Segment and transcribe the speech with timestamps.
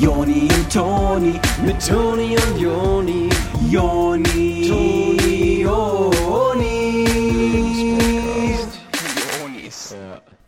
[0.00, 3.28] Joni und Toni, mit Toni und Joni,
[3.70, 7.04] Joni, Toni, Joni.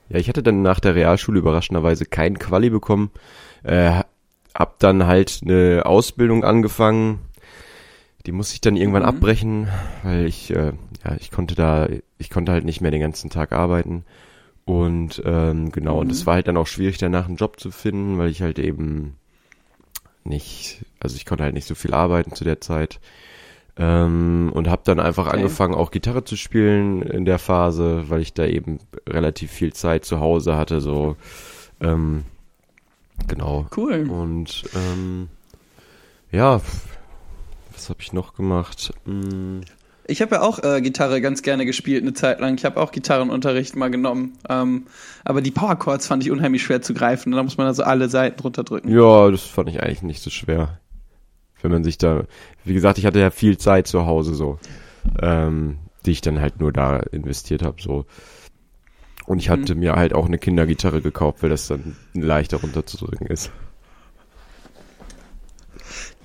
[0.08, 3.10] Ja, ich hatte dann nach der Realschule überraschenderweise kein Quali bekommen.
[3.64, 4.02] Äh,
[4.54, 7.18] hab dann halt eine Ausbildung angefangen.
[8.24, 9.08] Die musste ich dann irgendwann Mhm.
[9.08, 9.68] abbrechen,
[10.02, 10.72] weil ich, äh,
[11.04, 14.04] ja, ich konnte da, ich konnte halt nicht mehr den ganzen Tag arbeiten.
[14.64, 16.12] Und ähm, genau, und Mhm.
[16.12, 19.16] es war halt dann auch schwierig, danach einen Job zu finden, weil ich halt eben
[20.26, 23.00] nicht, also ich konnte halt nicht so viel arbeiten zu der Zeit.
[23.78, 25.36] Ähm, und habe dann einfach Okay.
[25.36, 30.06] angefangen, auch Gitarre zu spielen in der Phase, weil ich da eben relativ viel Zeit
[30.06, 31.16] zu Hause hatte, so
[31.82, 32.24] ähm,
[33.28, 33.66] genau.
[33.76, 34.08] Cool.
[34.08, 35.28] Und ähm,
[36.32, 36.60] ja,
[37.72, 38.94] was habe ich noch gemacht?
[39.04, 39.60] Hm,
[40.08, 42.54] Ich habe ja auch äh, Gitarre ganz gerne gespielt eine Zeit lang.
[42.56, 44.38] Ich habe auch Gitarrenunterricht mal genommen.
[44.48, 44.86] Ähm,
[45.24, 47.32] aber die Power Chords fand ich unheimlich schwer zu greifen.
[47.32, 48.90] Da muss man also alle Seiten runterdrücken.
[48.90, 50.78] ja, das fand ich eigentlich nicht so schwer.
[51.62, 52.24] Wenn man sich da,
[52.64, 54.58] wie gesagt, ich hatte ja viel Zeit zu Hause so,
[55.20, 58.06] ähm, die ich dann halt nur da investiert habe so.
[59.26, 63.50] Und ich hatte mir halt auch eine Kindergitarre gekauft, weil das dann leichter runterzudrücken ist.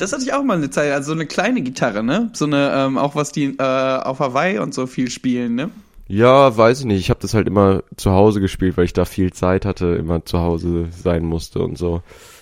[0.02, 2.32] Das hatte ich auch mal eine Zeit, also so eine kleine Gitarre, ne?
[2.34, 5.70] So eine, ähm, auch was die äh, auf Hawaii und so viel spielen, ne?
[6.08, 7.00] Ja, weiß ich nicht.
[7.00, 10.26] Ich habe das halt immer zu Hause gespielt, weil ich da viel Zeit hatte, immer
[10.26, 12.02] zu Hause sein musste und so,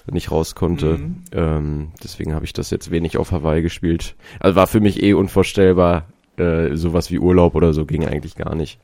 [0.09, 0.97] nicht raus konnte.
[0.97, 1.15] Mhm.
[1.33, 4.15] Ähm, deswegen habe ich das jetzt wenig auf Hawaii gespielt.
[4.39, 6.05] Also war für mich eh unvorstellbar.
[6.37, 8.79] Äh, sowas wie Urlaub oder so ging eigentlich gar nicht.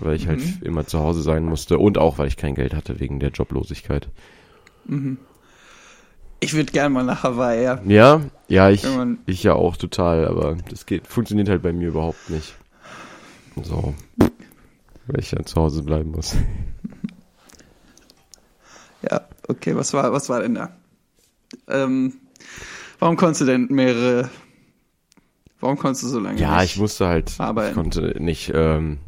[0.00, 0.58] Weil ich halt Mhm.
[0.62, 4.08] immer zu Hause sein musste und auch, weil ich kein Geld hatte wegen der Joblosigkeit.
[6.40, 7.80] Ich würde gern mal nach Hawaii, ja.
[7.86, 8.86] Ja, ja, ich,
[9.26, 12.54] ich ja auch total, aber das geht, funktioniert halt bei mir überhaupt nicht.
[13.62, 13.94] So.
[15.06, 16.36] Weil ich ja zu Hause bleiben muss.
[19.02, 20.76] Ja, okay, was war, was war denn da?
[21.68, 22.14] Ähm,
[22.98, 24.30] warum konntest du denn mehrere,
[25.60, 27.70] warum konntest du so lange Ja, ich musste halt, arbeiten?
[27.70, 28.98] ich konnte nicht, ähm,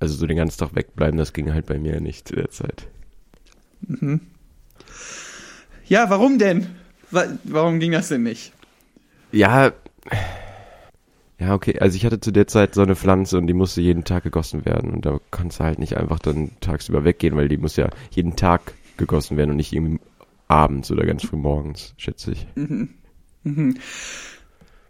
[0.00, 2.88] also so den ganzen Tag wegbleiben, das ging halt bei mir nicht zu der Zeit.
[5.94, 6.66] Ja, warum denn?
[7.12, 8.52] Wa warum ging das denn nicht?
[9.30, 9.70] Ja,
[11.38, 14.02] ja, okay, also ich hatte zu der Zeit so eine Pflanze und die musste jeden
[14.02, 17.58] Tag gegossen werden und da kannst du halt nicht einfach dann tagsüber weggehen, weil die
[17.58, 20.00] muss ja jeden Tag gegossen werden und nicht irgendwie
[20.48, 22.44] abends oder ganz früh morgens, schätze ich.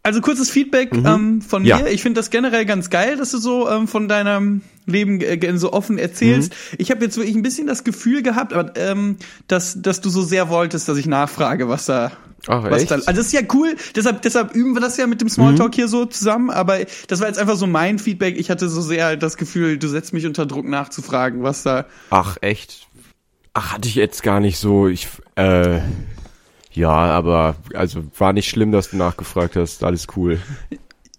[0.07, 1.69] Also kurzes Feedback ähm, von Mhm.
[1.69, 1.79] Ja.
[1.79, 1.89] mir.
[1.89, 5.73] Ich finde das generell ganz geil, dass du so ähm, von deinem Leben äh, so
[5.73, 6.53] offen erzählst.
[6.53, 6.77] Mhm.
[6.79, 9.17] Ich habe jetzt wirklich ein bisschen das Gefühl gehabt, aber, ähm,
[9.49, 12.13] dass, dass du so sehr wolltest, dass ich nachfrage, was da
[12.47, 12.91] Ach, was echt?
[12.91, 15.31] da, also das ist ja cool, deshalb, deshalb üben wir das ja mit dem Mhm.
[15.31, 18.39] Smalltalk hier so zusammen, aber das war jetzt einfach so mein Feedback.
[18.39, 21.87] Ich hatte so sehr das Gefühl, du setzt mich unter Druck nachzufragen, was da.
[22.11, 22.89] Ach, echt?
[23.55, 25.81] Ach, hatte ich jetzt gar nicht so, ich, äh,
[26.75, 30.39] ja, aber, also war nicht schlimm, dass du nachgefragt hast, alles cool.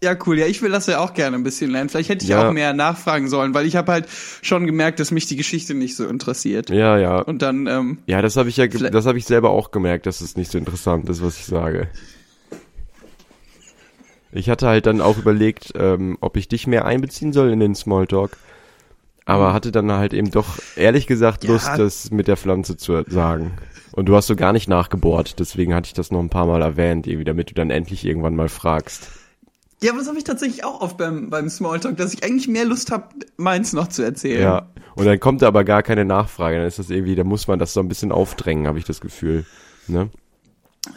[0.03, 0.37] Ja, cool.
[0.37, 1.89] Ja, ich will das ja auch gerne ein bisschen lernen.
[1.89, 2.47] Vielleicht hätte ich Ja.
[2.47, 4.07] auch mehr nachfragen sollen, weil ich habe halt
[4.41, 6.69] schon gemerkt, dass mich die Geschichte nicht so interessiert.
[6.69, 7.19] Ja, ja.
[7.21, 10.21] Und dann, ähm, Ja, das habe ich ja, das habe ich selber auch gemerkt, dass
[10.21, 11.87] es nicht so interessant ist, was ich sage.
[14.31, 17.73] Ich hatte halt dann auch überlegt, ähm, ob ich dich mehr einbeziehen soll in den
[17.73, 18.37] Smalltalk,
[19.23, 21.47] aber hatte dann halt eben doch ehrlich gesagt Mhm.
[21.49, 21.53] Ja.
[21.53, 23.53] Lust, das mit der Pflanze zu sagen.
[23.95, 26.61] Und du hast so gar nicht nachgebohrt, deswegen hatte ich das noch ein paar Mal
[26.61, 29.09] erwähnt, irgendwie, damit du dann endlich irgendwann mal fragst.
[29.81, 32.65] ja, aber das habe ich tatsächlich auch oft beim, beim Smalltalk, dass ich eigentlich mehr
[32.65, 33.05] Lust habe,
[33.37, 34.41] meins noch zu erzählen.
[34.41, 34.69] Ja.
[34.95, 37.57] Und dann kommt da aber gar keine Nachfrage, dann ist das irgendwie, da muss man
[37.59, 39.45] das so ein bisschen aufdrängen, habe ich das Gefühl.
[39.87, 40.09] Ne?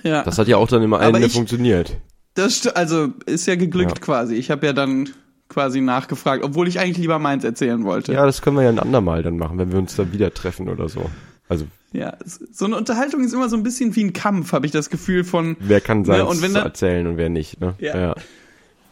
[0.03, 0.22] ja.
[0.22, 1.97] Das hat ja auch dann immer Ende ich- funktioniert.
[2.34, 4.04] Das also ist ja geglückt Ja.
[4.04, 4.34] quasi.
[4.36, 5.09] Ich habe ja dann
[5.48, 8.12] quasi nachgefragt, obwohl ich eigentlich lieber meins erzählen wollte.
[8.12, 10.69] Ja, das können wir ja ein andermal dann machen, wenn wir uns dann wieder treffen
[10.69, 11.10] oder so.
[11.48, 12.16] Also, Ja,
[12.53, 15.25] so eine Unterhaltung ist immer so ein bisschen wie ein Kampf, habe ich das Gefühl
[15.25, 15.56] von.
[15.60, 17.75] wer kann sein und wenn dann- erzählen und wer nicht, ne?
[17.78, 18.14] Ja.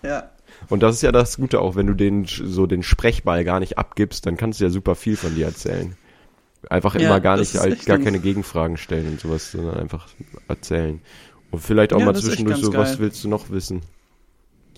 [0.03, 0.31] Ja.
[0.69, 3.77] Und das ist ja das Gute auch, wenn du den so den Sprechball gar nicht
[3.79, 5.97] abgibst, dann kannst du ja super viel von dir erzählen.
[6.71, 10.09] Einfach Ja, immer gar nicht halt gar keine Gegenfragen stellen und sowas, sondern einfach
[10.49, 11.01] erzählen.
[11.51, 12.99] Und vielleicht auch Ja, mal zwischendurch so, was geil.
[13.01, 13.83] willst du noch wissen?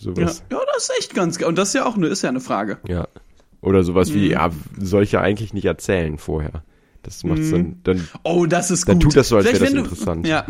[0.00, 0.02] Ja.
[0.04, 0.42] Sowas.
[0.50, 1.48] ja, das ist echt ganz geil.
[1.48, 2.78] Und das ist ja auch nur, ist ja eine Frage.
[2.88, 3.06] Ja.
[3.60, 4.14] Oder sowas Mhm.
[4.14, 6.62] wie, ja, soll ich ja eigentlich nicht erzählen vorher.
[7.08, 9.04] Das macht's dann, dann Oh, das ist Dann gut.
[9.04, 10.26] tut das so, als wäre das du- interessant.
[10.26, 10.44] Ja.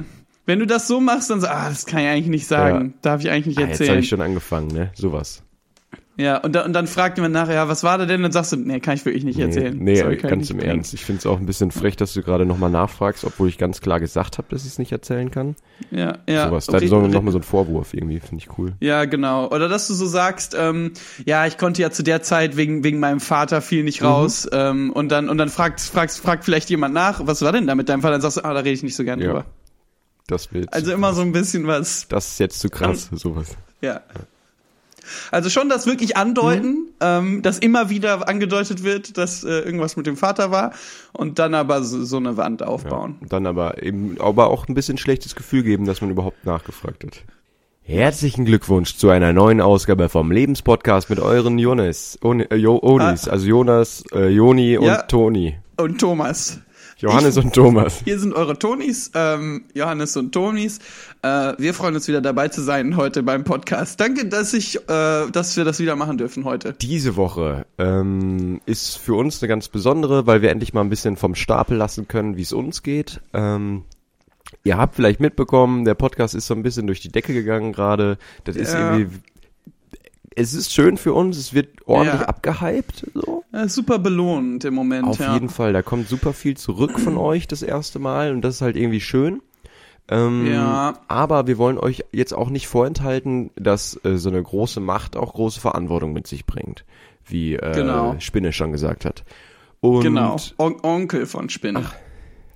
[0.45, 2.87] Wenn du das so machst, dann so, ah, das kann ich eigentlich nicht sagen.
[2.87, 2.93] Ja.
[3.03, 3.99] Darf ich eigentlich nicht ah, jetzt habe erzählen.
[4.01, 4.91] ich schon angefangen, ne?
[4.95, 5.43] Sowas.
[6.19, 8.21] Ja, und, dann und dann fragt jemand nachher, ja, was war da denn?
[8.23, 9.79] Dann sagst du, nee, kann ich wirklich nicht erzählen.
[9.79, 10.59] Nee, Sorry, nee ich ganz im.
[10.59, 10.93] Ernst.
[10.93, 13.81] Ich finde es auch ein bisschen frech, dass du gerade nochmal nachfragst, obwohl ich ganz
[13.81, 15.55] klar gesagt habe, dass ich es nicht erzählen kann.
[15.93, 16.49] Ja, ja.
[16.49, 16.67] Sowas.
[16.67, 17.09] Dann Okay, so, okay.
[17.09, 18.73] nochmal so ein Vorwurf irgendwie, finde ich cool.
[18.81, 19.49] Ja, genau.
[19.49, 20.93] Oder dass du so sagst, ähm,
[21.25, 24.49] ja, ich konnte ja zu der Zeit wegen, wegen meinem Vater viel nicht raus.
[24.53, 27.77] Ähm, und dann, und dann fragt, fragst, fragt vielleicht jemand nach, was war denn da
[27.77, 28.13] mit deinem Vater?
[28.13, 29.27] Dann sagst du, ah, da rede ich nicht so gern Ja.
[29.29, 29.45] drüber.
[30.27, 30.73] Das wird.
[30.75, 32.07] Also immer so ein bisschen was.
[32.09, 33.57] Das ist jetzt zu krass, sowas.
[33.81, 34.01] Ja.
[35.31, 36.89] Also schon das wirklich andeuten, Mhm.
[37.01, 40.73] ähm, dass immer wieder angedeutet wird, dass äh, irgendwas mit dem Vater war
[41.13, 43.17] und dann aber so, so eine Wand aufbauen.
[43.29, 47.23] Dann aber eben, aber auch ein bisschen schlechtes Gefühl geben, dass man überhaupt nachgefragt hat.
[47.83, 53.27] Herzlichen Glückwunsch zu einer neuen Ausgabe vom Lebenspodcast mit euren Jonas, On, äh, jo, Onis,
[53.29, 55.03] also Jonas, äh, Joni und Ja.
[55.03, 55.57] Toni.
[55.79, 56.61] Und Thomas.
[56.99, 58.01] Johannes Ich- und Thomas.
[58.05, 60.81] Hier sind eure Tonis, ähm, Johannes und Tonis.
[61.23, 64.01] Äh, wir freuen uns wieder dabei zu sein heute beim Podcast.
[64.01, 66.73] Danke, dass ich, äh, dass wir das wieder machen dürfen heute.
[66.73, 71.17] Diese Woche ähm, ist für uns eine ganz besondere, weil wir endlich mal ein bisschen
[71.17, 73.21] vom Stapel lassen können, wie es uns geht.
[73.33, 73.85] Ähm,
[74.65, 78.19] ihr habt vielleicht mitbekommen, der Podcast ist so ein bisschen durch die Decke gegangen gerade.
[78.43, 78.97] Das ist Ja.
[78.97, 79.19] irgendwie.
[80.35, 82.27] Es ist schön für uns, es wird ordentlich Ja.
[82.27, 83.07] abgehypt.
[83.15, 83.38] So.
[83.59, 85.07] Äh, super belohnt im Moment.
[85.07, 85.35] Auf ja.
[85.35, 88.61] jeden Fall, da kommt super viel zurück von euch das erste Mal und das ist
[88.63, 89.43] halt irgendwie schön.
[90.09, 91.01] Ähm, Ja.
[91.09, 95.35] Aber wir wollen euch jetzt auch nicht vorenthalten, dass äh, so eine große Macht auch
[95.35, 96.85] große Verantwortung mit sich bringt,
[97.27, 98.17] wie äh, Genau.
[98.21, 99.25] Spinne schon gesagt hat.
[99.81, 100.37] Und Genau.
[100.59, 101.85] On Onkel von Spinne.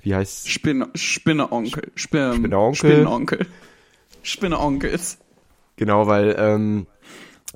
[0.00, 1.92] wie heißt Spinne, Spinne-Onkel.
[1.94, 2.90] Spinne, Spinne-Onkel.
[2.90, 3.46] Spinne-Onkel.
[4.22, 5.18] Spinne-Onkels.
[5.76, 6.86] Genau, weil ähm,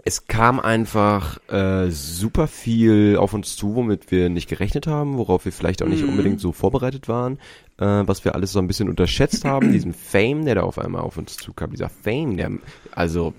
[0.04, 5.44] es kam einfach äh, super viel auf uns zu, womit wir nicht gerechnet haben, worauf
[5.44, 6.10] wir vielleicht auch nicht Mhm.
[6.10, 7.38] unbedingt so vorbereitet waren,
[7.78, 11.02] äh, was wir alles so ein bisschen unterschätzt haben, diesen Fame, der da auf einmal
[11.02, 12.50] auf uns zukam, dieser Fame, der,
[12.93, 13.32] also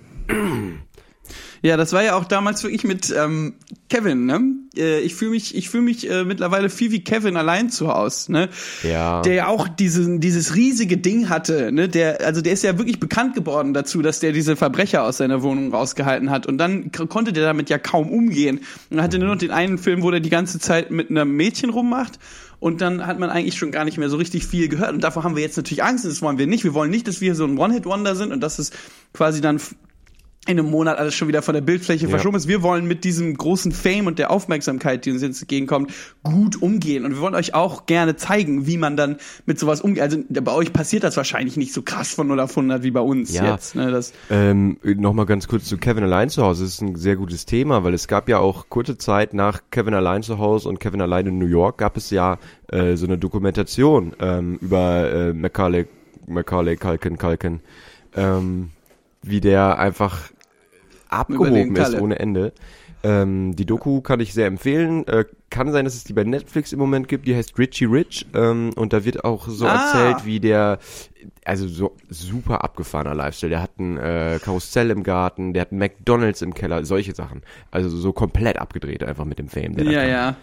[1.61, 3.55] Ja, das war ja auch damals wirklich mit ähm,
[3.89, 4.41] Kevin, ne?
[4.75, 8.31] Äh, ich fühle mich, ich fühle mich äh, mittlerweile viel wie Kevin allein zu Hause,
[8.31, 8.49] ne?
[8.83, 9.21] Ja.
[9.21, 11.89] Der ja auch diesen, dieses riesige Ding hatte, ne?
[11.89, 15.41] Der, also der ist ja wirklich bekannt geworden dazu, dass der diese Verbrecher aus seiner
[15.41, 16.45] Wohnung rausgehalten hat.
[16.45, 18.61] Und dann konnte der damit ja kaum umgehen.
[18.89, 21.69] Und hatte nur noch den einen Film, wo der die ganze Zeit mit einem Mädchen
[21.69, 22.19] rummacht.
[22.59, 24.93] Und dann hat man eigentlich schon gar nicht mehr so richtig viel gehört.
[24.93, 26.05] Und davor haben wir jetzt natürlich Angst.
[26.05, 26.63] und Das wollen wir nicht.
[26.63, 28.71] Wir wollen nicht, dass wir so ein One-Hit-Wonder sind und dass es
[29.13, 29.59] quasi dann
[30.47, 32.47] in einem Monat alles schon wieder von der Bildfläche verschoben ist.
[32.47, 35.91] Wir wollen mit diesem großen Fame und der Aufmerksamkeit, die uns jetzt entgegenkommt,
[36.23, 37.05] gut umgehen.
[37.05, 40.01] Und wir wollen euch auch gerne zeigen, wie man dann mit sowas umgeht.
[40.03, 43.01] Also bei euch passiert das wahrscheinlich nicht so krass von 0 auf 100 wie bei
[43.01, 43.51] uns Ja.
[43.51, 43.75] jetzt.
[43.75, 43.91] Ne?
[43.91, 46.63] Das, Ähm, Nochmal ganz kurz zu Kevin allein zu Hause.
[46.63, 49.93] Das ist ein sehr gutes Thema, weil es gab ja auch kurze Zeit nach Kevin
[49.93, 52.37] allein zu Hause und Kevin allein in New York gab es ja
[52.71, 55.87] äh, so eine Dokumentation ähm, über äh, Macaulay,
[56.25, 57.59] Macaulay Culkin, Culkin,
[58.15, 58.69] ähm,
[59.23, 60.29] wie der einfach
[61.09, 62.53] abgehoben ist ohne Ende.
[63.03, 65.05] Ähm, die Doku kann ich sehr empfehlen.
[65.07, 67.27] Äh, kann sein, dass es die bei Netflix im Moment gibt.
[67.27, 68.25] Die heißt Richie Rich.
[68.33, 69.75] Ähm, und da wird auch so Ah.
[69.75, 70.79] erzählt, wie der,
[71.45, 73.51] also so super abgefahrener Lifestyle.
[73.51, 77.43] Der hat ein äh, Karussell im Garten, der hat einen McDonalds im Keller, solche Sachen.
[77.69, 79.75] Also so komplett abgedreht einfach mit dem Fame.
[79.75, 80.35] Der da ja, ja.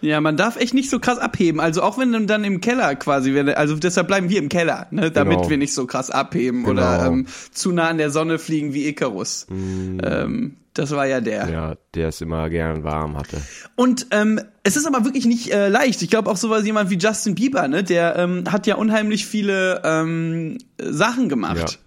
[0.00, 1.60] Ja, man darf echt nicht so krass abheben.
[1.60, 5.38] Also auch wenn dann im Keller quasi, also deshalb bleiben wir im Keller, ne, damit
[5.38, 5.50] Genau.
[5.50, 6.72] wir nicht so krass abheben Genau.
[6.72, 9.46] oder ähm, zu nah an der Sonne fliegen wie Icarus.
[9.50, 11.46] Ähm, das war ja der.
[11.46, 11.52] Mm.
[11.52, 13.40] Ja, der es immer gern warm hatte.
[13.76, 16.02] Und ähm, es ist aber wirklich nicht äh, leicht.
[16.02, 19.80] Ich glaube auch sowas jemand wie Justin Bieber, ne, der ähm, hat ja unheimlich viele
[19.84, 21.78] ähm, Sachen gemacht.
[21.80, 21.85] Äh,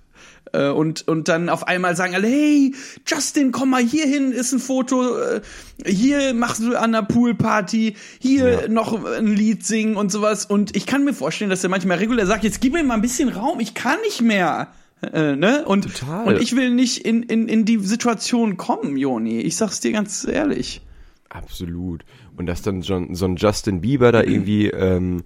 [0.70, 2.74] und, und dann auf einmal sagen alle, hey,
[3.06, 5.42] Justin, komm mal hier hin, ist ein Foto, äh,
[5.86, 8.68] hier machst du an der Poolparty, hier Ja.
[8.68, 10.46] noch ein Lied singen und sowas.
[10.46, 13.02] Und ich kann mir vorstellen, dass er manchmal regulär sagt, jetzt gib mir mal ein
[13.02, 14.70] bisschen Raum, ich kann nicht mehr.
[15.02, 15.64] Äh, ne?
[15.66, 16.28] und, Total.
[16.28, 19.40] und ich will nicht in, in, in die Situation kommen, Joni.
[19.40, 20.82] Ich sag's dir ganz ehrlich.
[21.30, 22.04] Absolut.
[22.36, 25.24] Und dass dann so ein Justin Bieber da irgendwie ähm,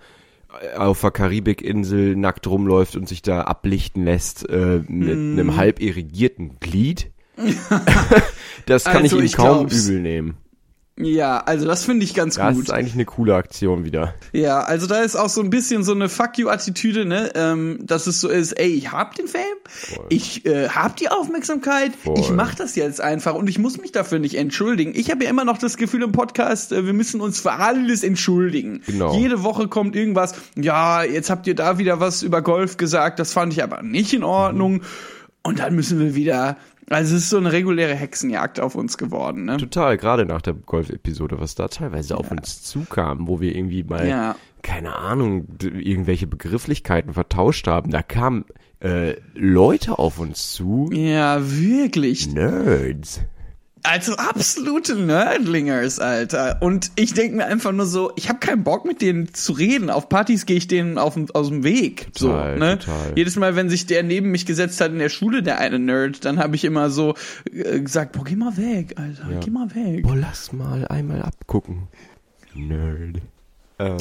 [0.78, 5.40] auf der Karibikinsel nackt rumläuft und sich da ablichten lässt äh, mit Mhm.
[5.40, 7.12] einem halb irrigierten Glied.
[8.66, 9.88] das kann Also, ich ihm ich kaum glaub's.
[9.88, 10.38] übel nehmen.
[10.96, 12.66] Ja, also das finde ich ganz Das gut.
[12.66, 14.14] ist eigentlich eine coole Aktion wieder.
[14.32, 17.32] Ja, also da ist auch so ein bisschen so eine Fuck you-Attitüde, ne?
[17.34, 19.42] Ähm, dass es so ist, ey, ich hab den Fame,
[20.10, 22.20] ich äh, hab die Aufmerksamkeit, Voll.
[22.20, 24.94] ich mach das jetzt einfach und ich muss mich dafür nicht entschuldigen.
[24.96, 28.04] Ich habe ja immer noch das Gefühl im Podcast, äh, wir müssen uns für alles
[28.04, 28.84] entschuldigen.
[28.86, 29.16] Genau.
[29.18, 33.34] Jede Woche kommt irgendwas, ja, jetzt habt ihr da wieder was über Golf gesagt, das
[33.34, 34.84] fand ich aber nicht in Ordnung.
[35.46, 36.56] Und dann müssen wir wieder,
[36.90, 39.58] also es ist so eine reguläre Hexenjagd auf uns geworden, ne?
[39.58, 44.08] Total, gerade nach der Golf-Episode, was da teilweise auf uns zukam, wo wir irgendwie mal,
[44.08, 44.36] Ja.
[44.62, 47.92] keine Ahnung, irgendwelche Begrifflichkeiten vertauscht haben.
[47.92, 48.46] Da kamen
[48.80, 50.90] äh, Leute auf uns zu.
[50.92, 52.28] Ja, wirklich.
[52.34, 53.22] Nerds.
[53.86, 56.58] Also absolute Nerdlingers, Alter.
[56.62, 59.90] Und ich denke mir einfach nur so, ich habe keinen Bock mit denen zu reden.
[59.90, 62.14] Auf Partys gehe ich denen auf, aus dem Weg.
[62.14, 62.80] Total, so, ne?
[62.80, 63.12] total.
[63.16, 66.24] Jedes Mal, wenn sich der neben mich gesetzt hat in der Schule, der eine Nerd,
[66.24, 67.16] dann habe ich immer so
[67.52, 69.40] äh, gesagt, boah, geh mal weg, Alter, Ja.
[69.42, 70.04] geh mal weg.
[70.04, 71.90] Boah, lass mal einmal abgucken.
[72.56, 73.18] Nerd.
[73.80, 73.98] Ähm,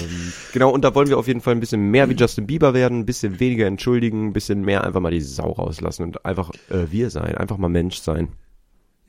[0.53, 3.01] genau, und da wollen wir auf jeden Fall ein bisschen mehr wie Justin Bieber werden,
[3.01, 6.91] ein bisschen weniger entschuldigen, ein bisschen mehr einfach mal die Sau rauslassen und einfach äh,
[6.91, 8.29] wir sein, einfach mal Mensch sein.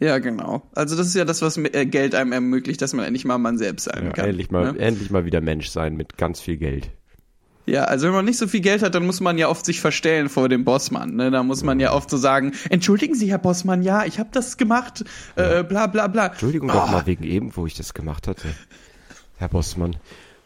[0.03, 0.63] Ja, genau.
[0.75, 3.57] Also das ist ja das, was äh, Geld einem ermöglicht, dass man endlich mal man
[3.57, 4.25] selbst sein Ja, kann.
[4.25, 4.79] endlich mal, ne?
[4.79, 6.89] endlich mal wieder Mensch sein mit ganz viel Geld.
[7.65, 9.79] Ja, also wenn man nicht so viel Geld hat, dann muss man ja oft sich
[9.79, 11.15] verstellen vor dem Bossmann.
[11.15, 11.31] Ne?
[11.31, 14.57] Da muss man ja oft so sagen, entschuldigen Sie, Herr Bossmann, ja, ich habe das
[14.57, 15.05] gemacht,
[15.37, 16.25] äh, bla bla bla.
[16.25, 18.49] Entschuldigung Oh, doch mal wegen eben, wo ich das gemacht hatte,
[19.37, 19.95] Herr Bossmann.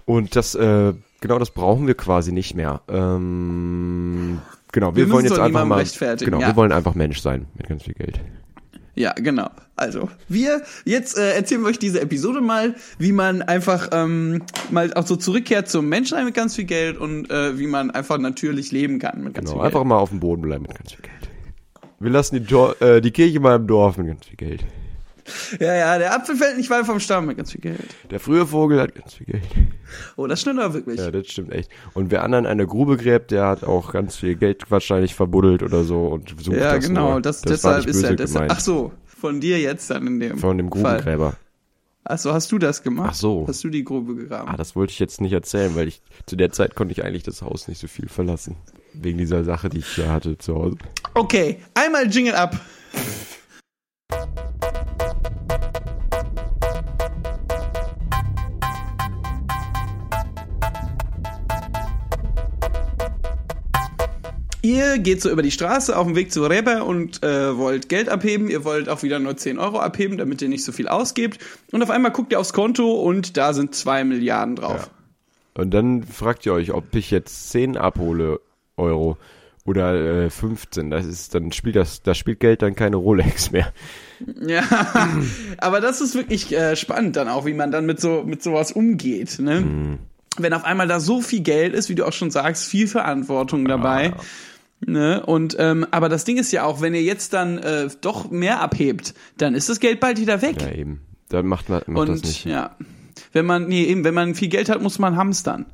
[0.05, 2.81] Und das, äh, genau das brauchen wir quasi nicht mehr.
[2.87, 4.37] Ähm,
[4.71, 5.83] genau, wir, Wir wollen jetzt einfach mal,
[6.19, 6.47] genau, ja.
[6.49, 8.19] wir wollen einfach Mensch sein mit ganz viel Geld.
[8.97, 9.49] Ja, genau.
[9.75, 14.91] Also, wir, jetzt äh, erzählen wir euch diese Episode mal, wie man einfach ähm, mal
[14.95, 18.71] auch so zurückkehrt zum Menschsein mit ganz viel Geld und äh, wie man einfach natürlich
[18.71, 19.89] leben kann mit ganz Genau, viel einfach Geld.
[19.89, 21.13] mal auf dem Boden bleiben mit ganz viel Geld.
[21.99, 24.65] Wir lassen die, Tor äh, die Kirche mal im Dorf mit ganz viel Geld.
[25.59, 27.79] Ja, ja, der Apfel fällt nicht weit vom Stamm mit ganz viel Geld.
[28.11, 29.43] Der frühe Vogel hat ganz viel Geld.
[30.15, 30.99] Oh, das stimmt aber wirklich.
[30.99, 31.69] Ja, das stimmt echt.
[31.93, 35.83] Und wer anderen eine Grube gräbt, der hat auch ganz viel Geld wahrscheinlich verbuddelt oder
[35.83, 37.21] so und sucht Ja, das genau, nur.
[37.21, 38.33] das, war deshalb ist er deshalb.
[38.47, 38.51] gemeint.
[38.51, 40.81] Ach so, von dir jetzt dann in dem Von dem Fall.
[40.97, 41.33] Grubengräber.
[42.09, 43.09] Ach so, hast du das gemacht?
[43.11, 43.45] Ach so.
[43.49, 44.47] Hast du die Grube gegraben?
[44.49, 47.23] Ah, das wollte ich jetzt nicht erzählen, weil ich zu der Zeit konnte ich eigentlich
[47.23, 48.55] das Haus nicht so viel verlassen.
[48.93, 50.77] Wegen dieser Sache, die ich da hatte zu Hause.
[51.15, 52.57] Okay, einmal Jingle ab.
[64.67, 68.09] Ihr geht so über die Straße auf dem Weg zu Rewe und äh, wollt Geld
[68.09, 68.49] abheben.
[68.49, 71.39] Ihr wollt auch wieder nur 10 Euro abheben, damit ihr nicht so viel ausgebt.
[71.71, 74.91] Und auf einmal guckt ihr aufs Konto und da sind 2 Milliarden drauf.
[75.53, 78.41] Und dann fragt ihr euch, ob ich jetzt 10 abhole
[78.75, 79.17] Euro
[79.63, 80.89] oder äh, 15.
[80.89, 83.71] Das ist, dann spielt das, da spielt Geld dann keine Rolex mehr.
[84.47, 84.63] Ja,
[85.59, 88.71] aber das ist wirklich äh, spannend dann auch, wie man dann mit so mit sowas
[88.71, 89.61] umgeht, ne?
[89.61, 89.99] Mhm.
[90.39, 93.65] Wenn auf einmal da so viel Geld ist, wie du auch schon sagst, viel Verantwortung
[93.65, 94.13] dabei.
[94.17, 94.21] Ah.
[94.85, 95.25] Ne?
[95.25, 98.61] Und ähm, aber das Ding ist ja auch, wenn ihr jetzt dann äh, doch mehr
[98.61, 100.61] abhebt, dann ist das Geld bald wieder weg.
[100.61, 101.01] Ja, eben.
[101.29, 102.45] Dann macht man macht das Und nicht.
[102.45, 102.75] ja,
[103.33, 105.65] wenn man nee, eben, wenn man viel Geld hat, muss man hamstern.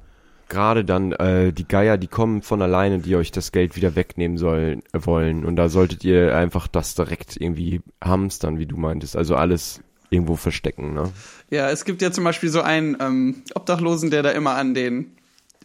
[0.50, 4.38] Gerade dann äh, die Geier, die kommen von alleine, die euch das Geld wieder wegnehmen
[4.38, 5.46] sollen, äh, wollen.
[5.46, 9.16] Und da solltet ihr einfach das direkt irgendwie hamstern, wie du meintest.
[9.18, 11.12] Also alles irgendwo verstecken, ne?
[11.50, 15.12] Ja, es gibt ja zum Beispiel so einen ähm, Obdachlosen, der da immer an den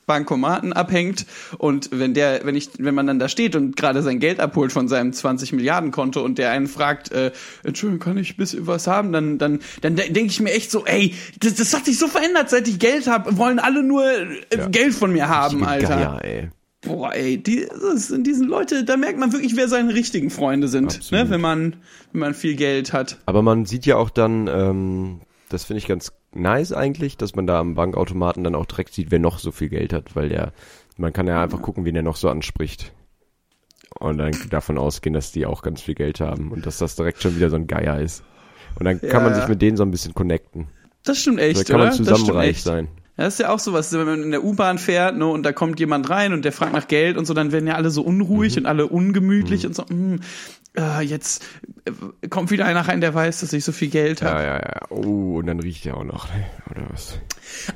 [0.08, 1.26] Bankomaten abhängt
[1.58, 4.72] und wenn der, wenn ich, wenn man dann da steht und gerade sein Geld abholt
[4.72, 7.30] von seinem 20 Milliarden Konto und der einen fragt, äh,
[7.62, 10.72] Entschuldigung, kann ich ein bisschen was haben, dann, dann, dann de denke ich mir echt
[10.72, 14.04] so, ey, das, das hat sich so verändert, seit ich Geld habe, wollen alle nur
[14.04, 14.66] äh, Ja.
[14.68, 15.88] Geld von mir haben, Alter.
[15.88, 16.48] Geier, ey.
[16.80, 20.68] Boah, ey, die, das sind diesen Leute, da merkt man wirklich, wer seine richtigen Freunde
[20.68, 21.24] sind, Absolut.
[21.24, 21.76] ne, wenn man,
[22.12, 23.18] wenn man viel Geld hat.
[23.26, 27.46] Aber man sieht ja auch dann, ähm, das finde ich ganz nice eigentlich, dass man
[27.46, 30.52] da am Bankautomaten dann auch direkt sieht, wer noch so viel Geld hat, weil der,
[30.96, 32.92] man kann ja einfach gucken, wen er noch so anspricht.
[33.98, 37.22] Und dann davon ausgehen, dass die auch ganz viel Geld haben und dass das direkt
[37.22, 38.22] schon wieder so ein Geier ist.
[38.78, 39.40] Und dann kann man Ja.
[39.40, 40.68] sich mit denen so ein bisschen connecten.
[41.04, 41.84] Das stimmt echt, Da kann oder?
[41.84, 42.64] man das zusammen stimmt reich echt.
[42.64, 42.88] sein.
[43.16, 45.52] Ja, das ist ja auch sowas, wenn man in der U-Bahn fährt, ne, und da
[45.52, 48.02] kommt jemand rein und der fragt nach Geld und so, dann werden ja alle so
[48.02, 48.62] unruhig Mhm.
[48.62, 50.20] und alle ungemütlich und so, hm,
[50.78, 51.44] äh, jetzt
[51.84, 54.42] äh, kommt wieder einer rein, der weiß, dass ich so viel Geld habe.
[54.42, 54.80] Ja, ja, ja.
[54.90, 56.44] Oh, und dann riecht er auch noch, ne?
[56.70, 57.18] oder was?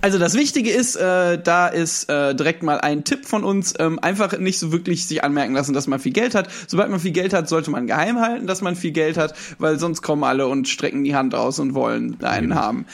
[0.01, 3.99] Also das Wichtige ist, äh, da ist äh, direkt mal ein Tipp von uns, ähm,
[3.99, 6.49] einfach nicht so wirklich sich anmerken lassen, dass man viel Geld hat.
[6.67, 9.79] Sobald man viel Geld hat, sollte man geheim halten, dass man viel Geld hat, weil
[9.79, 12.87] sonst kommen alle und strecken die Hand aus und wollen einen haben.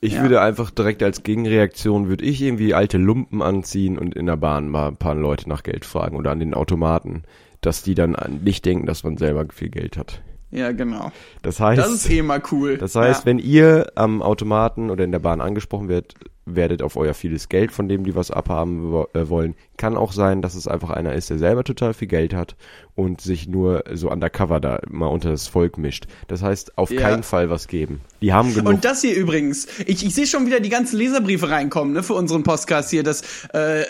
[0.00, 0.22] Ich Ja.
[0.22, 4.68] würde einfach direkt als Gegenreaktion, würde ich irgendwie alte Lumpen anziehen und in der Bahn
[4.68, 7.22] mal ein paar Leute nach Geld fragen oder an den Automaten,
[7.66, 10.22] dass die dann an- nicht denken, dass man selber viel Geld hat.
[10.52, 11.10] Ja, genau.
[11.42, 12.78] Das heißt, Das ist eh mal cool.
[12.78, 13.26] Das heißt, ja.
[13.26, 16.14] wenn ihr am Automaten oder in der Bahn angesprochen werdet,
[16.46, 20.12] werdet auf euer vieles Geld, von dem die was abhaben wo- äh, wollen, kann auch
[20.12, 22.56] sein, dass es einfach einer ist, der selber total viel Geld hat
[22.94, 26.06] und sich nur so undercover da mal unter das Volk mischt.
[26.28, 27.00] Das heißt, auf Ja.
[27.00, 28.00] keinen Fall was geben.
[28.22, 28.72] Die haben genug.
[28.72, 32.14] Und das hier übrigens, ich, ich sehe schon wieder die ganzen Leserbriefe reinkommen, ne, für
[32.14, 33.02] unseren Podcast hier.
[33.02, 33.20] Das,
[33.52, 33.84] äh,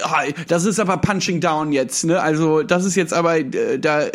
[0.48, 2.20] das ist aber punching down jetzt, ne?
[2.20, 4.10] Also das ist jetzt aber, äh, da äh,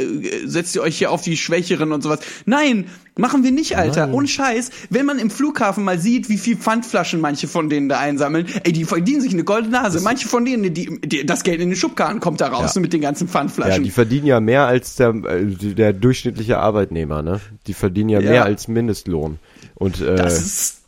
[0.45, 2.19] setzt ihr euch hier auf die Schwächeren und sowas.
[2.45, 4.07] Nein, machen wir nicht, Alter.
[4.07, 4.15] Nein.
[4.15, 7.99] Und Scheiß, wenn man im Flughafen mal sieht, wie viel Pfandflaschen manche von denen da
[7.99, 10.01] einsammeln, ey, die verdienen sich eine goldene Nase.
[10.01, 12.81] Manche von denen, die, die, das Geld in den Schubkarren kommt da raus Ja.
[12.81, 13.83] mit den ganzen ja, Pfandflaschen.
[13.83, 17.39] die verdienen ja mehr als der, äh, der durchschnittliche Arbeitnehmer, ne?
[17.67, 18.29] Die verdienen ja, Ja.
[18.31, 19.39] mehr als Mindestlohn.
[19.75, 20.80] Und äh, das ist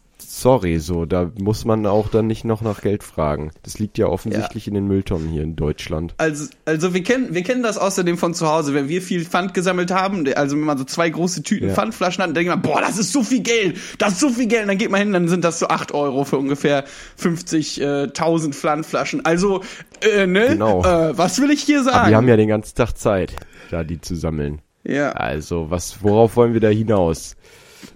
[0.44, 3.52] sorry, so, da muss man auch dann nicht noch nach Geld fragen.
[3.64, 6.14] Das liegt ja offensichtlich in den Mülltonnen hier in Deutschland.
[6.18, 9.54] Also, also wir kennen, wir kennen das außerdem von zu Hause, wenn wir viel Pfand
[9.54, 11.74] gesammelt haben, also wenn man so zwei große Tüten Ja.
[11.74, 14.48] Pfandflaschen hat, dann denkt man, boah, das ist so viel Geld, das ist so viel
[14.48, 16.84] Geld, und dann geht man hin, dann sind das so 8 Euro für ungefähr
[17.20, 19.26] 50.000 Pfandflaschen.
[19.26, 19.62] Also,
[20.02, 20.84] äh, ne, Genau.
[20.84, 21.96] äh, was will ich hier sagen?
[21.98, 23.34] Aber wir haben ja den ganzen Tag Zeit,
[23.72, 24.62] da die zu sammeln.
[24.84, 25.12] ja.
[25.14, 27.36] Also, was, worauf wollen wir da hinaus?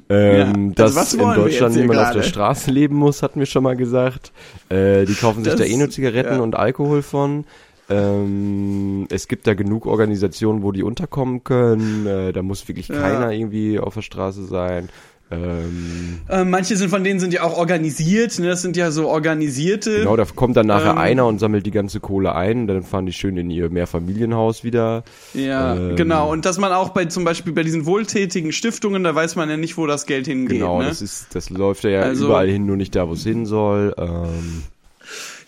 [0.10, 2.24] Ähm, Ja, dass also was in Deutschland niemand auf der?
[2.24, 4.32] Straße leben muss, hatten wir schon mal gesagt.
[4.70, 6.40] Äh, die kaufen sich Das- da eh nur Zigaretten ja.
[6.42, 7.46] und Alkohol von.
[7.90, 12.06] Ähm, es gibt da genug Organisationen, wo die unterkommen können.
[12.06, 13.00] Äh, da muss wirklich Ja.
[13.00, 14.90] keiner irgendwie auf der Straße sein.
[15.30, 18.48] Ähm, Äh, manche sind von denen sind ja auch organisiert, ne?
[18.48, 20.00] Das sind ja so organisierte.
[20.00, 22.68] genau, da kommt dann nachher Ähm, einer und sammelt die ganze Kohle ein.
[22.68, 25.04] Dann fahren die schön in ihr Mehrfamilienhaus wieder.
[25.34, 26.32] Ja, Ähm, genau.
[26.32, 29.58] Und dass man auch bei zum Beispiel bei diesen wohltätigen Stiftungen, da weiß man ja
[29.58, 30.60] nicht, wo das Geld hingeht.
[30.60, 30.88] Genau, ne?
[30.88, 33.94] das ist, das läuft ja Also- überall hin, nur nicht da, wo es hin soll.
[33.98, 34.64] Ähm,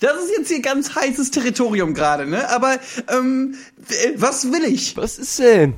[0.01, 2.49] Das ist jetzt hier ganz heißes Territorium gerade, ne?
[2.49, 2.77] Aber
[3.13, 3.55] ähm,
[3.89, 4.95] äh, was will ich?
[4.95, 5.73] Was ist denn?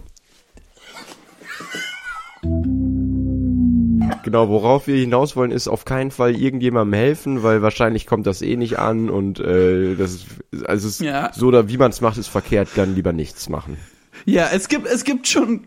[4.23, 8.41] Genau, worauf wir hinaus wollen, ist auf keinen Fall irgendjemandem helfen, weil wahrscheinlich kommt das
[8.41, 10.25] eh nicht an und äh, das ist,
[10.65, 11.31] also es ist Ja.
[11.33, 13.77] so oder wie man es macht, ist verkehrt, dann lieber nichts machen.
[14.25, 15.61] Ja, es gibt es gibt schon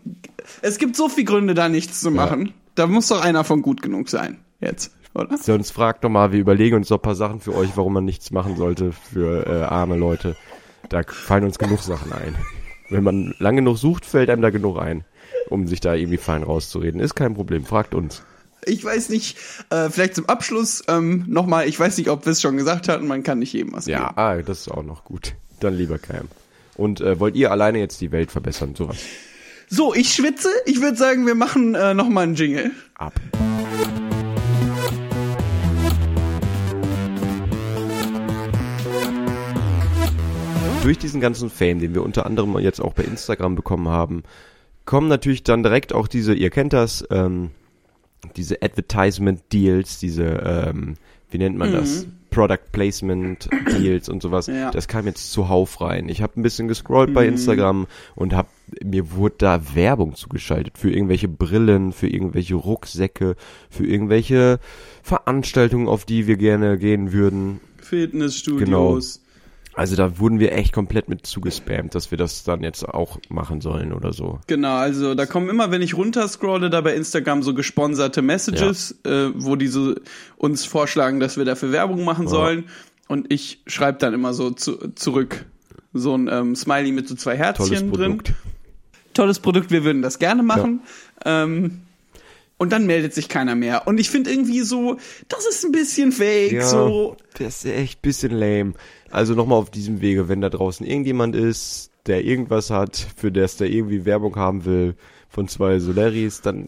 [0.61, 2.53] es gibt so viele Gründe, da nichts zu machen.
[2.75, 5.37] Da muss doch einer von gut genug sein jetzt, oder?
[5.37, 8.31] Sonst fragt doch mal, wir überlegen uns ein paar Sachen für euch, warum man nichts
[8.31, 10.35] machen sollte für äh, arme Leute.
[10.89, 12.35] Da fallen uns genug Sachen ein.
[12.89, 15.03] Wenn man lang genug sucht, fällt einem da genug ein,
[15.49, 16.99] um sich da irgendwie fein rauszureden.
[17.01, 18.23] Ist kein Problem, fragt uns.
[18.65, 19.37] Ich weiß nicht,
[19.69, 23.05] äh, vielleicht zum Abschluss ähm, nochmal, ich weiß nicht, ob wir es schon gesagt hatten,
[23.07, 24.17] man kann nicht jedem was Ja, geben.
[24.17, 25.33] ah, das ist auch noch gut.
[25.59, 26.27] Dann lieber Cam.
[26.75, 28.75] Und äh, wollt ihr alleine jetzt die Welt verbessern?
[28.75, 28.97] Sowas.
[29.69, 30.49] So, ich schwitze.
[30.65, 32.71] Ich würde sagen, wir machen äh, nochmal einen Jingle.
[32.95, 33.13] Ab.
[40.83, 44.21] Durch diesen ganzen Fame, den wir unter anderem jetzt auch bei Instagram bekommen haben,
[44.85, 47.49] kommen natürlich dann direkt auch diese, ihr kennt das, ähm,
[48.35, 50.95] diese Advertisement Deals, diese, ähm,
[51.29, 52.07] wie nennt man das?
[52.35, 54.47] Product Placement Deals und sowas.
[54.47, 54.69] Ja.
[54.69, 56.09] Das kam jetzt zuhauf rein.
[56.09, 58.49] Ich habe ein bisschen gescrollt bei Instagram und hab,
[58.83, 63.37] mir wurde da Werbung zugeschaltet für irgendwelche Brillen, für irgendwelche Rucksäcke,
[63.69, 64.59] für irgendwelche
[65.01, 67.61] Veranstaltungen, auf die wir gerne gehen würden.
[67.77, 69.21] Fitnessstudios.
[69.75, 73.59] Also da wurden wir echt komplett mit zugespammt, dass wir das dann jetzt auch machen
[73.59, 74.39] sollen oder so.
[74.47, 79.29] Genau, also da kommen immer, wenn ich runterscrolle, da bei Instagram so gesponserte Messages, äh,
[79.35, 79.95] wo die so
[80.37, 82.65] uns vorschlagen, dass wir dafür Werbung machen sollen.
[83.07, 85.45] Und ich schreibe dann immer so zu, zurück
[85.93, 88.17] so ein ähm, Smiley mit so zwei Tolles Herzchen drin.
[88.17, 88.33] Produkt.
[89.13, 90.81] Tolles Produkt, wir würden das gerne machen.
[91.23, 91.81] Ähm,
[92.57, 93.87] und dann meldet sich keiner mehr.
[93.87, 96.53] Und ich finde irgendwie so, das ist ein bisschen fake.
[96.53, 98.73] Ja, So, das ist echt bisschen lame.
[99.15, 103.55] Also nochmal auf diesem Wege, wenn da draußen irgendjemand ist, der irgendwas hat, für das
[103.57, 104.95] der irgendwie Werbung haben will
[105.29, 106.67] von zwei Solaris, dann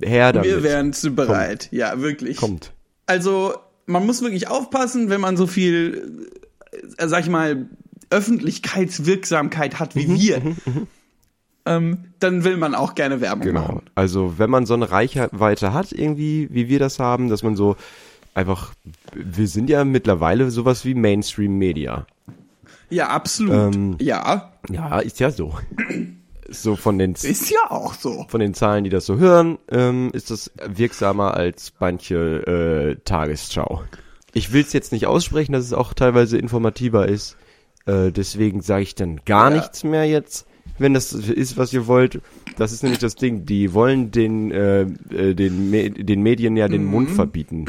[0.00, 0.48] her damit.
[0.48, 1.68] wir wären zu bereit.
[1.72, 2.36] Ja, wirklich.
[2.36, 2.72] Kommt.
[3.06, 3.54] Also,
[3.86, 6.28] man muss wirklich aufpassen, wenn man so viel,
[6.96, 7.66] äh, sag ich mal,
[8.10, 10.42] Öffentlichkeitswirksamkeit hat wie Mhm, wir.
[11.66, 13.60] Ähm, dann will man auch gerne Werbung Genau.
[13.60, 13.82] machen.
[13.94, 17.76] Also wenn man so eine Reichweite hat, irgendwie, wie wir das haben, dass man so
[18.34, 18.72] einfach,
[19.14, 22.06] wir sind ja mittlerweile sowas wie Mainstream Media.
[22.88, 23.74] Ja, absolut.
[23.74, 25.56] Ähm, ja, Ja, ist ja so.
[26.48, 28.26] So von den ist ja auch so.
[28.28, 32.16] von den Zahlen, die das so hören, ähm, ist das wirksamer als manche
[32.96, 33.84] äh, Tagesschau.
[34.32, 37.36] Ich will es jetzt nicht aussprechen, dass es auch teilweise informativer ist.
[37.86, 39.56] Äh, deswegen sage ich dann gar Ja.
[39.58, 40.46] nichts mehr jetzt,
[40.78, 42.20] wenn das ist, was ihr wollt.
[42.58, 43.46] Das ist nämlich das Ding.
[43.46, 47.66] Die wollen den äh, äh, den, Me den Medien ja den Mund verbieten.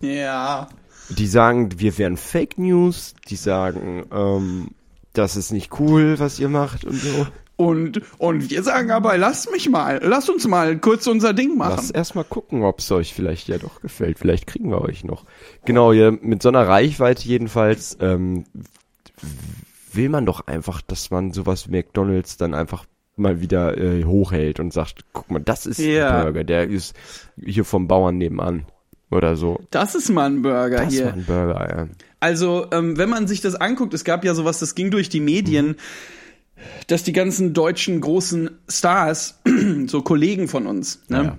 [0.00, 0.68] Ja.
[1.08, 3.14] Die sagen, wir wären Fake News.
[3.28, 4.70] Die sagen, ähm,
[5.12, 7.26] das ist nicht cool, was ihr macht und so.
[7.58, 11.74] Und, und wir sagen aber, lasst mich mal, lasst uns mal kurz unser Ding machen.
[11.76, 14.18] Lass erstmal gucken, ob es euch vielleicht ja doch gefällt.
[14.18, 15.24] Vielleicht kriegen wir euch noch.
[15.64, 18.44] Genau, ja, mit so einer Reichweite jedenfalls ähm,
[19.92, 22.84] will man doch einfach, dass man sowas wie McDonalds dann einfach
[23.16, 26.18] mal wieder äh, hochhält und sagt, guck mal, das ist Ja.
[26.18, 26.94] ein Burger, der ist
[27.42, 28.66] hier vom Bauern nebenan
[29.10, 29.60] oder so.
[29.70, 31.06] Das ist mal ein Burger Das hier.
[31.06, 31.86] war ein Burger, ja.
[32.20, 35.20] Also, ähm, wenn man sich das anguckt, es gab ja sowas, das ging durch die
[35.20, 35.76] Medien,
[36.88, 39.38] dass die ganzen deutschen großen Stars,
[39.86, 41.38] so Kollegen von uns, ne?